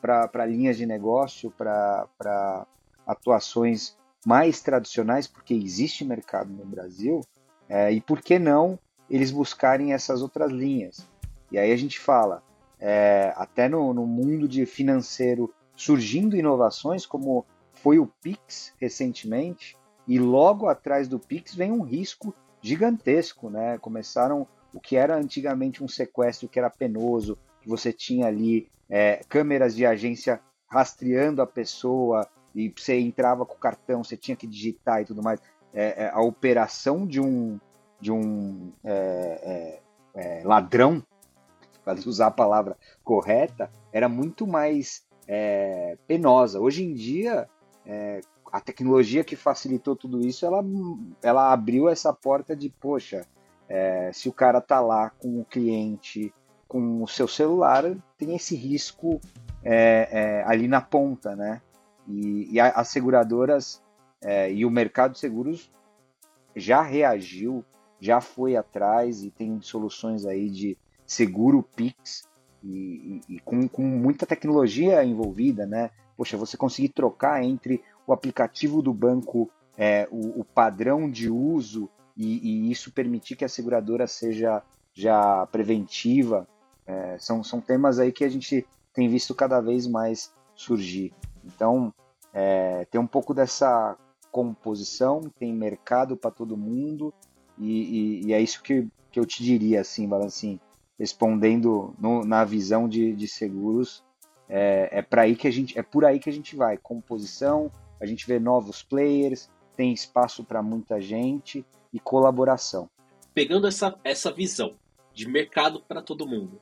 [0.00, 2.64] para linhas de negócio, para
[3.04, 7.22] atuações mais tradicionais, porque existe mercado no Brasil,
[7.68, 8.78] é, e por que não
[9.10, 11.08] eles buscarem essas outras linhas?
[11.50, 12.40] E aí a gente fala,
[12.78, 20.20] é, até no, no mundo de financeiro surgindo inovações como foi o Pix recentemente e
[20.20, 23.76] logo atrás do Pix vem um risco gigantesco, né?
[23.78, 27.36] Começaram o que era antigamente um sequestro que era penoso,
[27.68, 33.58] você tinha ali é, câmeras de agência rastreando a pessoa e você entrava com o
[33.58, 35.40] cartão, você tinha que digitar e tudo mais.
[35.72, 37.58] É, é, a operação de um,
[38.00, 39.80] de um é,
[40.14, 41.02] é, é ladrão,
[41.84, 46.60] para usar a palavra correta, era muito mais é, penosa.
[46.60, 47.48] Hoje em dia,
[48.52, 50.62] a tecnologia que facilitou tudo isso, ela,
[51.22, 53.26] ela abriu essa porta de, poxa,
[54.12, 56.32] se o cara tá lá com o cliente,
[56.72, 57.84] com o seu celular,
[58.16, 59.20] tem esse risco
[60.46, 61.60] ali na ponta, né?
[62.08, 63.82] E, e as seguradoras
[64.22, 65.70] é, e o mercado de seguros
[66.56, 67.62] já reagiu,
[68.00, 72.24] já foi atrás e tem soluções aí de seguro Pix
[72.62, 75.90] e, e, e com, com, muita tecnologia envolvida, né?
[76.16, 81.88] Poxa, você conseguir trocar entre o aplicativo do banco, é, o, o, padrão de uso
[82.16, 84.62] e, e, isso permitir que a seguradora seja
[84.94, 86.46] já preventiva,
[86.92, 91.12] é, são, são temas aí que a gente tem visto cada vez mais surgir.
[91.44, 91.92] Então,
[92.32, 93.96] é, tem um pouco dessa
[94.30, 97.12] composição, tem mercado para todo mundo,
[97.58, 100.58] e, e, e, é isso que, que eu te diria, assim, assim
[100.98, 104.02] respondendo no, na visão de, de seguros,
[104.48, 108.06] é, é, aí que a gente, é por aí que a gente vai, composição, a
[108.06, 112.88] gente vê novos players, tem espaço para muita gente e colaboração.
[113.34, 114.74] Pegando essa, essa visão
[115.14, 116.60] de mercado para todo mundo,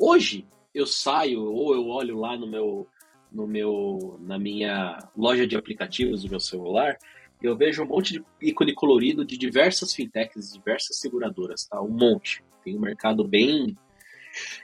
[0.00, 2.88] hoje eu saio ou eu olho lá no meu
[3.30, 6.98] no meu, na minha loja de aplicativos do meu celular,
[7.40, 11.80] eu vejo um monte de ícone colorido de diversas fintechs, diversas seguradoras, tá?
[11.80, 12.42] Um monte.
[12.64, 13.76] Tem um mercado bem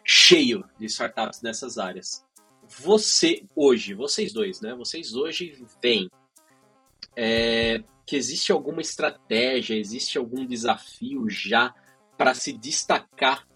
[0.04, 2.24] cheio de startups nessas áreas.
[2.68, 4.74] Você hoje, vocês dois, né?
[4.74, 6.10] Vocês hoje veem
[7.14, 11.74] é, que existe alguma estratégia, existe algum desafio já
[12.18, 13.46] para se destacar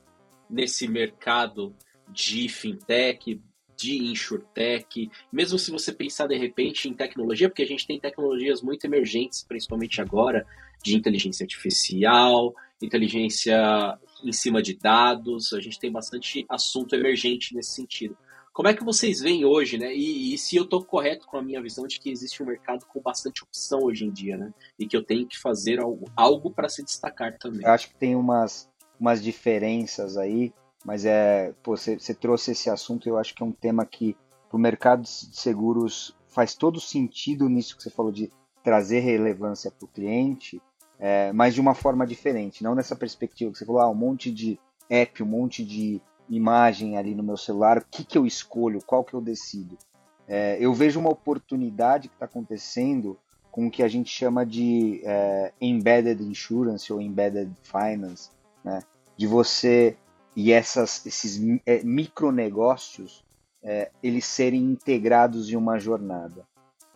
[0.50, 1.74] nesse mercado
[2.08, 3.40] de fintech,
[3.76, 8.60] de insurtech, mesmo se você pensar de repente em tecnologia, porque a gente tem tecnologias
[8.60, 10.46] muito emergentes, principalmente agora,
[10.82, 17.72] de inteligência artificial, inteligência em cima de dados, a gente tem bastante assunto emergente nesse
[17.72, 18.16] sentido.
[18.52, 19.94] Como é que vocês veem hoje, né?
[19.94, 22.84] E, e se eu estou correto com a minha visão de que existe um mercado
[22.84, 24.52] com bastante opção hoje em dia, né?
[24.78, 27.64] E que eu tenho que fazer algo, algo para se destacar também.
[27.64, 28.69] Eu acho que tem umas,
[29.00, 30.52] umas diferenças aí
[30.84, 34.16] mas é, pô, você, trouxe esse assunto, eu acho que é um tema que
[34.48, 38.30] para o mercado de seguros faz todo sentido nisso que você falou de
[38.62, 40.60] trazer relevância para o cliente,
[40.98, 44.30] é, mas de uma forma diferente, não nessa perspectiva que você falou, ah, um monte
[44.30, 44.58] de
[44.88, 49.04] app, um monte de imagem ali no meu celular, o que, que eu escolho, qual
[49.04, 49.76] que eu decido.
[50.26, 53.18] É, eu vejo uma oportunidade que está acontecendo
[53.50, 58.30] com o que a gente chama de é, embedded insurance ou embedded finance,
[58.64, 58.80] né?
[59.16, 59.96] de você
[60.34, 63.24] e essas, esses é, micronegócios
[63.62, 66.46] é, eles serem integrados em uma jornada.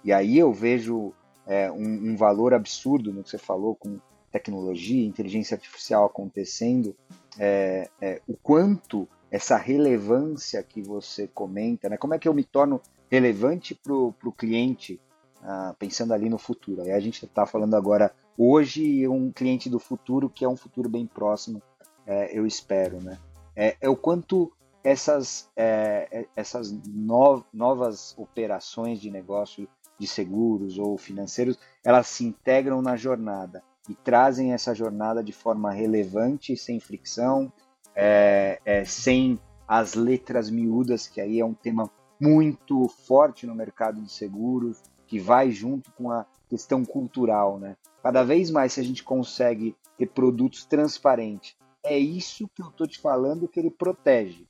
[0.02, 1.12] E aí eu vejo
[1.46, 3.98] é, um, um, valor absurdo no que você falou com
[4.30, 6.96] tecnologia, inteligência artificial acontecendo,
[7.38, 11.96] é, é, o quanto essa relevância que você comenta, né?
[11.96, 15.00] como é que eu me torno relevante para o cliente,
[15.44, 16.82] ah, pensando ali no futuro.
[16.82, 20.88] Aí a gente está falando agora hoje um cliente do futuro que é um futuro
[20.88, 21.62] bem próximo
[22.06, 23.18] é, eu espero, né?
[23.56, 24.52] É, é o quanto
[24.82, 32.24] essas, é, é essas no, novas operações de negócio de seguros ou financeiros, elas se
[32.24, 37.52] integram na jornada e trazem essa jornada de forma relevante, sem fricção,
[37.94, 44.00] é, é, sem as letras miúdas, que aí é um tema muito forte no mercado
[44.00, 47.76] de seguros, que vai junto com a questão cultural, né?
[48.02, 52.86] Cada vez mais se a gente consegue ter produtos transparentes, é isso que eu tô
[52.86, 54.46] te falando que ele protege.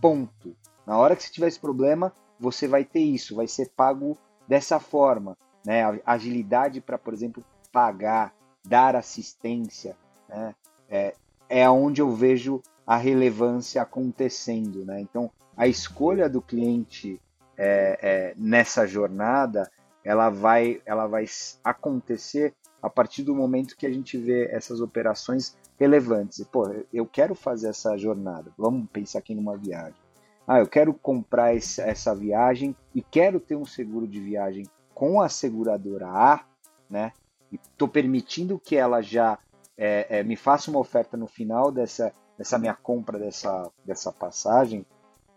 [0.00, 0.56] Ponto.
[0.86, 4.78] Na hora que você tiver esse problema, você vai ter isso, vai ser pago dessa
[4.78, 5.36] forma.
[5.64, 5.82] Né?
[6.04, 7.42] agilidade para, por exemplo,
[7.72, 9.96] pagar, dar assistência,
[10.28, 10.54] né?
[10.90, 11.14] é,
[11.48, 14.84] é onde eu vejo a relevância acontecendo.
[14.84, 15.00] Né?
[15.00, 17.18] Então, a escolha do cliente
[17.56, 19.70] é, é, nessa jornada,
[20.04, 21.24] ela vai, ela vai
[21.62, 26.38] acontecer a partir do momento que a gente vê essas operações relevantes.
[26.38, 28.52] E, pô, eu quero fazer essa jornada.
[28.58, 29.98] Vamos pensar aqui numa viagem.
[30.46, 35.20] Ah, eu quero comprar esse, essa viagem e quero ter um seguro de viagem com
[35.20, 36.44] a seguradora A,
[36.88, 37.12] né?
[37.50, 39.38] E estou permitindo que ela já
[39.76, 44.84] é, é, me faça uma oferta no final dessa, dessa minha compra dessa, dessa passagem,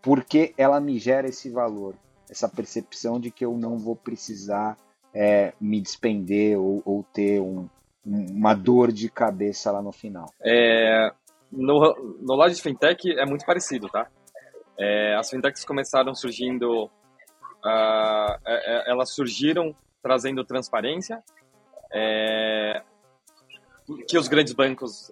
[0.01, 1.95] porque ela me gera esse valor,
[2.29, 4.77] essa percepção de que eu não vou precisar
[5.13, 7.67] é, me despender ou, ou ter um,
[8.05, 10.31] uma dor de cabeça lá no final.
[10.41, 11.11] É,
[11.51, 14.07] no, no lado de fintech é muito parecido, tá?
[14.77, 18.49] É, as fintechs começaram surgindo uh,
[18.85, 21.23] elas surgiram trazendo transparência,
[21.91, 22.81] é,
[24.07, 25.11] que os grandes bancos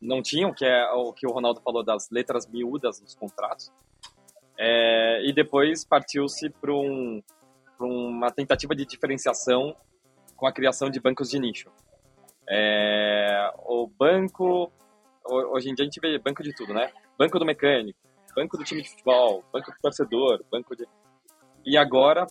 [0.00, 3.72] não tinham, que é o que o Ronaldo falou das letras miúdas nos contratos.
[4.58, 7.22] É, e depois partiu-se para um,
[7.78, 9.76] uma tentativa de diferenciação
[10.36, 11.70] com a criação de bancos de nicho.
[12.48, 14.72] É, o banco,
[15.24, 16.90] hoje em dia a gente vê banco de tudo, né?
[17.16, 17.98] Banco do mecânico,
[18.34, 20.86] banco do time de futebol, banco do torcedor, banco de...
[21.64, 22.26] E agora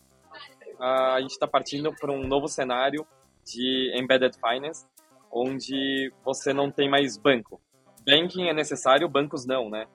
[0.80, 3.06] a gente está partindo para um novo cenário
[3.46, 4.86] de embedded finance,
[5.32, 7.62] onde você não tem mais banco.
[8.06, 9.86] Banking é necessário, bancos não, né?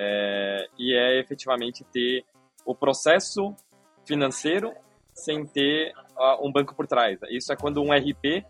[0.00, 2.24] É, e é efetivamente ter
[2.64, 3.52] o processo
[4.06, 4.72] financeiro
[5.12, 7.18] sem ter uh, um banco por trás.
[7.30, 8.46] Isso é quando um RP,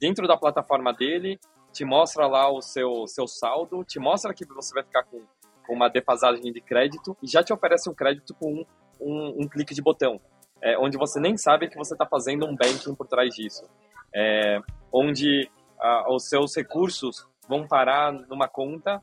[0.00, 1.38] dentro da plataforma dele,
[1.72, 5.22] te mostra lá o seu, seu saldo, te mostra que você vai ficar com,
[5.64, 8.66] com uma defasagem de crédito e já te oferece um crédito com um,
[9.00, 10.20] um, um clique de botão,
[10.60, 13.64] é, onde você nem sabe que você está fazendo um banking por trás disso.
[14.12, 14.58] É,
[14.92, 19.00] onde uh, os seus recursos vão parar numa conta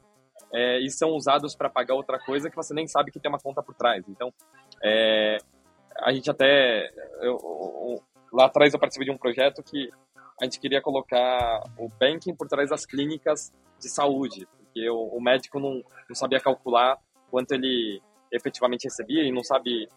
[0.54, 3.40] é, e são usados para pagar outra coisa que você nem sabe que tem uma
[3.40, 4.04] conta por trás.
[4.08, 4.34] Então,
[4.84, 5.38] é,
[5.98, 6.90] a gente até.
[7.22, 9.90] Eu, eu, lá atrás eu participei de um projeto que
[10.42, 15.22] a gente queria colocar o banking por trás das clínicas de saúde, porque o, o
[15.22, 16.98] médico não, não sabia calcular
[17.30, 19.88] quanto ele efetivamente recebia e não sabe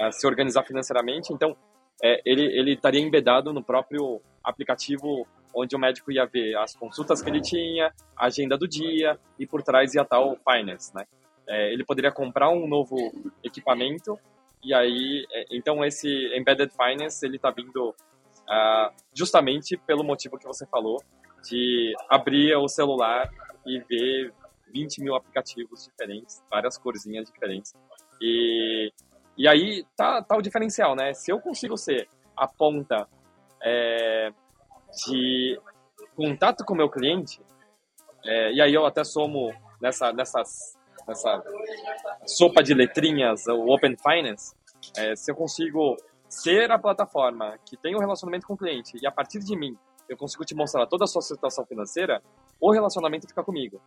[0.00, 1.32] uh, se organizar financeiramente.
[1.32, 1.56] Então,
[2.02, 7.22] é, ele, ele estaria embedado no próprio aplicativo onde o médico ia ver as consultas
[7.22, 11.04] que ele tinha, a agenda do dia e por trás ia estar o finance, né?
[11.46, 12.96] É, ele poderia comprar um novo
[13.42, 14.18] equipamento
[14.62, 20.46] e aí, é, então esse embedded finance ele está vindo uh, justamente pelo motivo que
[20.46, 21.02] você falou
[21.48, 23.30] de abrir o celular
[23.64, 24.32] e ver
[24.72, 27.74] 20 mil aplicativos diferentes, várias corzinhas diferentes
[28.20, 28.92] e
[29.38, 31.14] e aí tá, tá o diferencial, né?
[31.14, 33.06] Se eu consigo ser a ponta
[33.62, 34.32] é,
[35.06, 35.60] de
[36.16, 37.40] contato com o meu cliente,
[38.24, 41.42] é, e aí eu até somo nessa, nessas, nessa
[42.26, 44.54] sopa de letrinhas, o Open Finance,
[44.96, 45.96] é, se eu consigo
[46.28, 49.76] ser a plataforma que tem um relacionamento com o cliente e a partir de mim
[50.08, 52.22] eu consigo te mostrar toda a sua situação financeira,
[52.60, 53.80] o relacionamento fica comigo.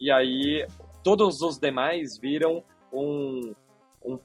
[0.00, 0.66] E aí
[1.02, 3.54] todos os demais viram um,
[4.04, 4.18] um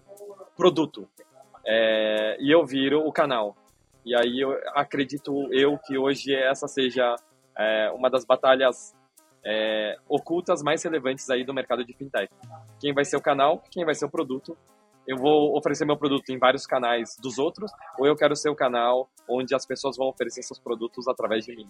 [0.55, 1.07] produto.
[1.65, 3.55] É, e eu viro o canal.
[4.07, 7.13] E aí eu acredito eu que hoje essa seja
[7.57, 8.95] é, uma das batalhas
[9.45, 12.33] é, ocultas mais relevantes aí do mercado de fintech.
[12.79, 14.57] Quem vai ser o canal, quem vai ser o produto.
[15.05, 18.55] Eu vou oferecer meu produto em vários canais dos outros, ou eu quero ser o
[18.55, 21.69] canal onde as pessoas vão oferecer seus produtos através de mim.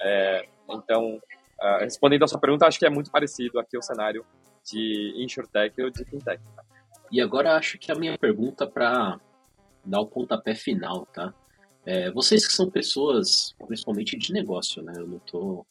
[0.00, 4.24] É, então, uh, respondendo a sua pergunta, acho que é muito parecido aqui o cenário
[4.64, 6.42] de InsurTech ou de FinTech.
[7.12, 9.20] E agora acho que a minha pergunta para
[9.84, 11.34] dar o pontapé final, tá?
[11.86, 14.94] É, vocês que são pessoas, principalmente de negócio, né?
[14.96, 15.66] Eu não tô,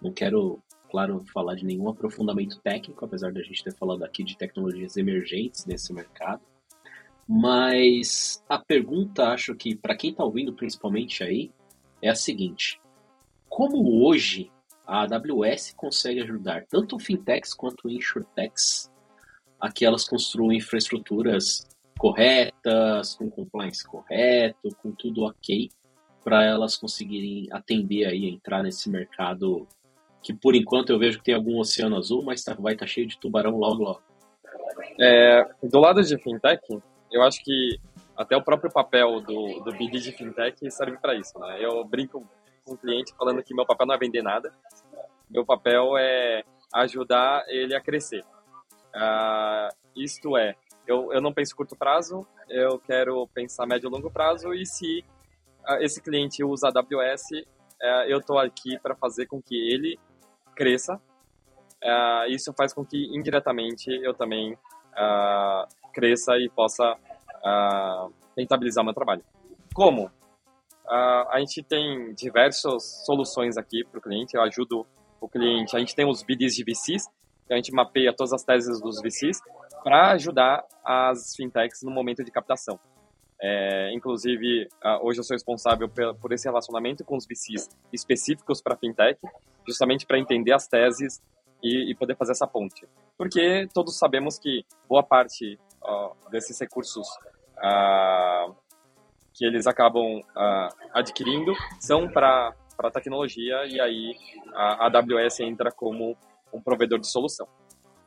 [0.00, 4.36] não quero, claro, falar de nenhum aprofundamento técnico, apesar da gente ter falado aqui de
[4.36, 6.42] tecnologias emergentes nesse mercado.
[7.28, 11.52] Mas a pergunta, acho que para quem está ouvindo principalmente aí,
[12.02, 12.80] é a seguinte:
[13.48, 14.50] como hoje
[14.86, 18.90] a AWS consegue ajudar tanto fintechs quanto insurtechs
[19.60, 21.68] a que elas construam infraestruturas
[21.98, 22.49] corretas,
[23.18, 25.70] com compliance correto, com tudo ok,
[26.22, 29.66] para elas conseguirem atender aí, entrar nesse mercado
[30.22, 32.90] que por enquanto eu vejo que tem algum oceano azul, mas tá, vai estar tá
[32.90, 34.02] cheio de tubarão logo logo.
[35.00, 36.62] É, do lado de fintech,
[37.10, 37.80] eu acho que
[38.16, 41.38] até o próprio papel do, do BD de fintech serve para isso.
[41.38, 41.64] Né?
[41.64, 42.22] Eu brinco
[42.64, 44.52] com o cliente falando que meu papel não é vender nada,
[45.30, 46.44] meu papel é
[46.74, 48.22] ajudar ele a crescer.
[48.94, 50.54] Uh, isto é,
[50.90, 55.04] eu, eu não penso curto prazo, eu quero pensar médio e longo prazo e se
[55.68, 57.46] uh, esse cliente usa AWS,
[57.80, 59.98] é, eu estou aqui para fazer com que ele
[60.56, 61.00] cresça.
[61.82, 64.58] Uh, isso faz com que indiretamente eu também
[65.94, 66.94] cresça e possa
[68.36, 69.24] rentabilizar meu trabalho.
[69.72, 70.10] Como?
[70.86, 74.84] a gente tem diversas soluções aqui para o cliente, eu ajudo
[75.20, 77.08] o cliente, a gente tem os BDs de VCs,
[77.48, 79.40] a gente mapeia todas as teses dos VCs
[79.82, 82.78] para ajudar as fintechs no momento de captação.
[83.42, 84.68] É, inclusive,
[85.02, 89.18] hoje eu sou responsável por esse relacionamento com os VCs específicos para fintech,
[89.66, 91.22] justamente para entender as teses
[91.62, 92.86] e, e, poder fazer essa ponte.
[93.16, 95.58] Porque todos sabemos que boa parte
[96.30, 97.06] desses recursos
[99.32, 100.20] que eles acabam
[100.92, 102.54] adquirindo são para
[102.92, 104.14] tecnologia e aí
[104.54, 106.16] a AWS entra como
[106.52, 107.48] um provedor de solução.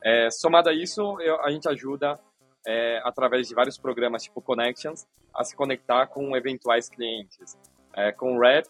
[0.04, 2.18] É, somado a isso, eu, a gente ajuda
[2.66, 7.56] é, através de vários programas tipo Connections, a se conectar com eventuais clientes.
[7.96, 8.66] É, com o Rap,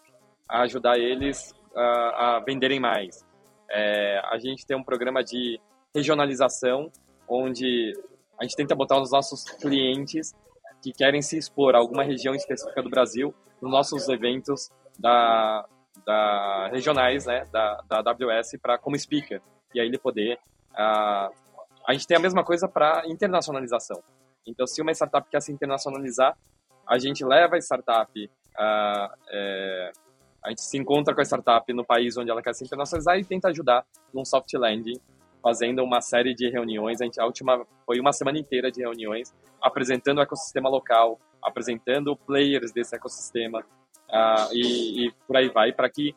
[0.48, 3.26] a ajudar eles a, a venderem mais.
[3.70, 5.58] É, a gente tem um programa de
[5.94, 6.90] regionalização,
[7.26, 7.92] onde
[8.38, 10.34] a gente tenta botar os nossos clientes
[10.82, 15.66] que querem se expor a alguma região específica do Brasil nos nossos eventos da,
[16.04, 19.40] da regionais, né, da, da AWS para como speaker
[19.74, 20.38] e aí ele poder
[20.74, 21.34] uh,
[21.86, 24.02] a gente tem a mesma coisa para internacionalização.
[24.46, 26.36] Então, se uma startup quer se internacionalizar,
[26.86, 29.92] a gente leva a startup, uh, é,
[30.44, 33.24] a gente se encontra com a startup no país onde ela quer se internacionalizar e
[33.24, 35.00] tenta ajudar num soft landing,
[35.42, 37.00] fazendo uma série de reuniões.
[37.00, 42.16] A, gente, a última foi uma semana inteira de reuniões, apresentando o ecossistema local, apresentando
[42.16, 43.64] players desse ecossistema
[44.52, 46.14] e, e por aí vai, para que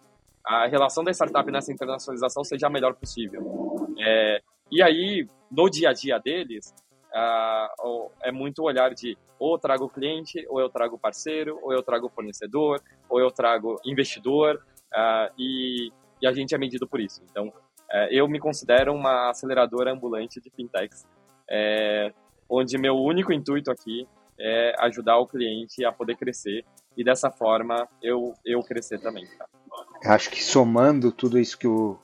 [0.47, 3.87] a relação da startup nessa internacionalização seja a melhor possível.
[3.99, 4.41] É,
[4.71, 6.73] e aí, no dia a dia deles,
[7.13, 11.83] uh, é muito o olhar de ou trago cliente, ou eu trago parceiro, ou eu
[11.83, 14.55] trago fornecedor, ou eu trago investidor,
[14.93, 15.91] uh, e,
[16.21, 17.21] e, a gente é medido por isso.
[17.29, 21.05] Então, uh, eu me considero uma aceleradora ambulante de fintechs,
[21.49, 22.11] é,
[22.49, 24.07] onde meu único intuito aqui
[24.39, 29.25] é ajudar o cliente a poder crescer e dessa forma eu, eu crescer também.
[29.37, 29.45] Tá?
[30.03, 31.97] Acho que somando tudo isso que o,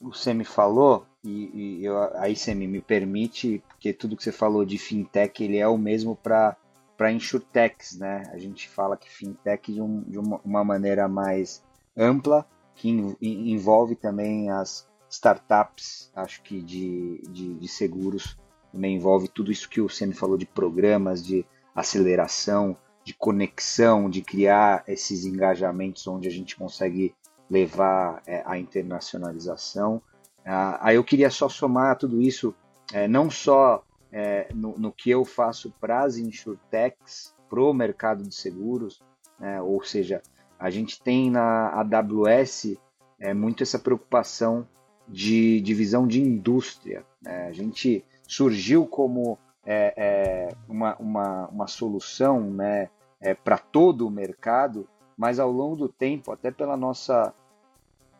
[0.00, 4.64] o Semi falou, e, e eu, aí Semi me permite, porque tudo que você falou
[4.64, 6.56] de fintech, ele é o mesmo para
[6.96, 8.22] para insurtechs, né?
[8.32, 11.60] A gente fala que fintech de, um, de uma, uma, maneira mais
[11.96, 18.36] ampla, que in, envolve também as startups, acho que de, de, de, seguros,
[18.72, 24.22] também envolve tudo isso que o Semi falou de programas, de aceleração, de conexão, de
[24.22, 27.14] criar esses engajamentos onde a gente consegue
[27.54, 30.02] levar é, a internacionalização.
[30.44, 32.52] Ah, aí eu queria só somar tudo isso,
[32.92, 38.24] é, não só é, no, no, que eu faço para as insurtechs, para o mercado
[38.24, 39.00] de seguros,
[39.38, 40.20] né, ou seja,
[40.58, 42.76] a gente tem na AWS
[43.20, 44.66] é, muito essa preocupação
[45.06, 47.04] de divisão de indústria.
[47.22, 47.46] Né?
[47.46, 52.88] A gente surgiu como é, é, uma, uma, uma solução né,
[53.20, 57.32] é, para todo o mercado, mas ao longo do tempo, até pela nossa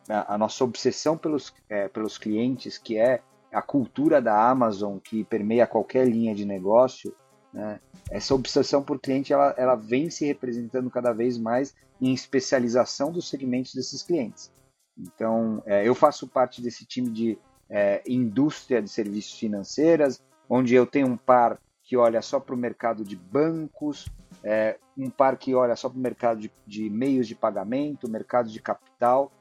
[0.07, 5.65] a, nossa obsessão pelos, é, pelos clientes, que é a cultura da Amazon que permeia
[5.65, 7.15] qualquer linha de negócio,
[7.53, 7.79] né?
[8.11, 13.29] essa obsessão por cliente ela, ela vem se representando cada vez mais em especialização dos
[13.29, 14.51] segmentos desses clientes.
[14.97, 17.37] Então, é, eu faço parte desse time de
[17.69, 22.57] é, indústria de serviços financeiras, onde eu tenho um par que olha só para o
[22.57, 24.07] mercado de bancos,
[24.43, 28.49] é, um par que olha só para o mercado de, de, meios de pagamento, mercado
[28.49, 29.31] de capital.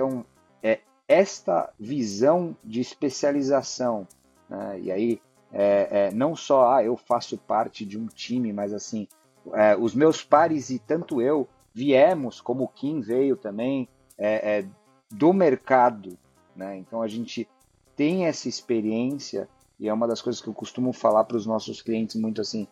[0.00, 0.24] Então,
[0.62, 4.08] é esta visão de especialização,
[4.48, 4.80] né?
[4.80, 5.20] e aí
[5.52, 9.06] é, é, não só ah, eu faço parte de um time, mas assim,
[9.52, 13.86] é, os meus pares e tanto eu viemos, como o Kim veio também,
[14.16, 14.66] é, é,
[15.10, 16.16] do mercado.
[16.56, 16.78] Né?
[16.78, 17.46] Então a gente
[17.94, 21.82] tem essa experiência e é uma das coisas que eu costumo falar para os nossos
[21.82, 22.66] clientes muito assim,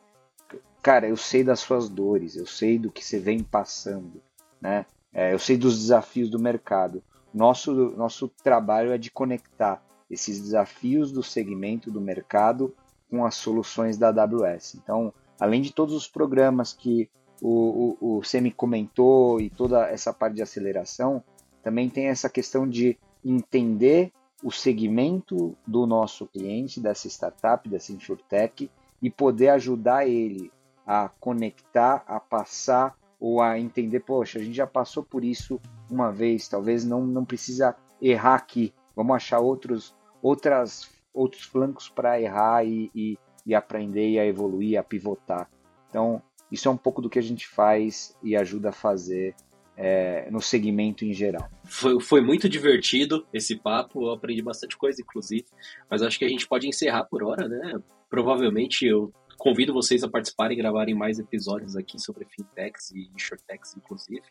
[0.83, 4.22] cara, eu sei das suas dores, eu sei do que você vem passando,
[4.59, 4.87] né?
[5.12, 7.03] É, eu sei dos desafios do mercado.
[7.33, 12.74] Nosso, nosso trabalho é de conectar esses desafios do segmento do mercado
[13.11, 14.76] com as soluções da AWS.
[14.76, 17.11] Então, além de todos os programas que
[17.41, 21.22] o, o, o Semi comentou e toda essa parte de aceleração,
[21.62, 24.12] também tem essa questão de entender
[24.43, 28.70] o segmento do nosso cliente, dessa startup, dessa insurtech,
[29.03, 30.51] e poder ajudar ele
[30.87, 35.61] a conectar, a passar ou a entender, poxa, a gente já passou por isso
[35.91, 42.20] uma vez, talvez não, não precisa errar aqui, vamos achar outros, outras, outros flancos para
[42.20, 45.49] errar e, e, e aprender e a evoluir, a pivotar.
[45.89, 49.34] Então, isso é um pouco do que a gente faz e ajuda a fazer
[49.76, 51.49] é, no segmento em geral.
[51.64, 55.45] Foi, foi muito divertido esse papo, eu aprendi bastante coisa, inclusive,
[55.89, 57.80] mas acho que a gente pode encerrar por hora, né?
[58.11, 63.76] Provavelmente eu convido vocês a participarem e gravarem mais episódios aqui sobre fintechs e insurtechs,
[63.76, 64.22] inclusive.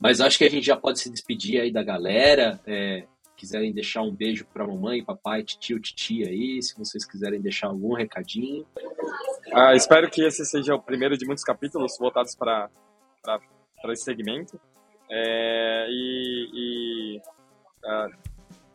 [0.00, 2.58] Mas acho que a gente já pode se despedir aí da galera.
[2.66, 3.06] É,
[3.36, 7.94] quiserem deixar um beijo para mamãe, papai, tio, titia aí, se vocês quiserem deixar algum
[7.94, 8.66] recadinho.
[9.52, 12.70] Ah, espero que esse seja o primeiro de muitos capítulos voltados para
[13.90, 14.58] esse segmento.
[15.10, 17.20] É, e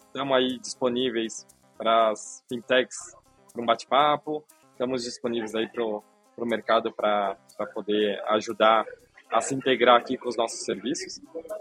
[0.08, 1.48] estamos uh, aí disponíveis
[1.78, 3.16] para as fintechs
[3.52, 4.44] para um bate-papo,
[4.80, 7.36] estamos disponíveis aí para o mercado para
[7.74, 8.86] poder ajudar
[9.30, 11.20] a se integrar aqui com os nossos serviços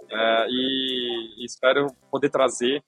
[0.09, 2.81] é, e, espero poder trazer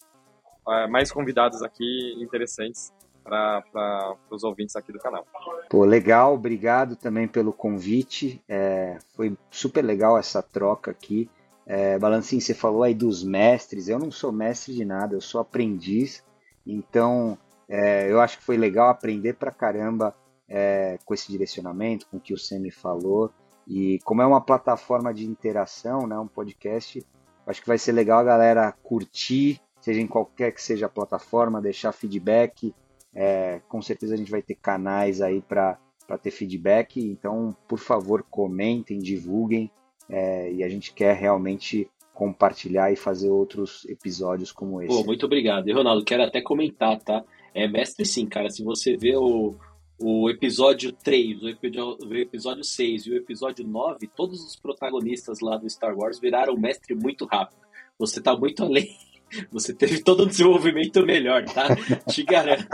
[0.68, 2.92] é, mais convidados aqui interessantes
[3.24, 5.26] para os ouvintes aqui do canal.
[5.68, 8.40] Pô, legal, obrigado também pelo convite.
[8.48, 11.28] É, foi super legal essa troca aqui.
[11.66, 13.88] É, Balancinho, você falou aí dos mestres.
[13.88, 16.24] Eu não sou mestre de nada, eu sou aprendiz.
[16.64, 17.36] Então,
[17.68, 20.14] é, eu acho que foi legal aprender pra caramba
[20.50, 23.30] é, com esse direcionamento, com o que o Semi falou.
[23.66, 27.06] E como é uma plataforma de interação, né, um podcast,
[27.46, 31.62] acho que vai ser legal a galera curtir, seja em qualquer que seja a plataforma,
[31.62, 32.74] deixar feedback.
[33.14, 35.78] É, com certeza a gente vai ter canais aí para
[36.20, 37.00] ter feedback.
[37.00, 39.70] Então, por favor, comentem, divulguem.
[40.08, 44.94] É, e a gente quer realmente compartilhar e fazer outros episódios como esse.
[44.94, 45.68] Pô, muito obrigado.
[45.68, 47.24] E Ronaldo, quero até comentar, tá?
[47.54, 48.50] É mestre sim, cara.
[48.50, 49.54] Se você vê o,
[50.00, 55.40] o episódio 3, o episódio, o episódio 6 e o episódio 9, todos os protagonistas
[55.40, 57.60] lá do Star Wars viraram mestre muito rápido.
[57.98, 58.96] Você tá muito além.
[59.52, 61.68] Você teve todo um desenvolvimento melhor, tá?
[62.10, 62.66] Te garanto.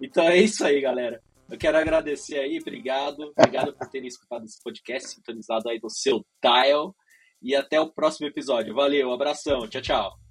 [0.00, 1.20] Então é isso aí, galera.
[1.50, 3.32] Eu quero agradecer aí, obrigado.
[3.36, 6.94] Obrigado por terem escutado esse podcast, sintonizado aí no seu dial.
[7.42, 8.74] E até o próximo episódio.
[8.74, 9.66] Valeu, um abração.
[9.66, 10.29] Tchau, tchau.